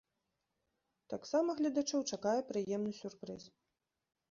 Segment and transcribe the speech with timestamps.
[1.13, 3.43] Таксама гледачоў чакае прыемны сюрпрыз.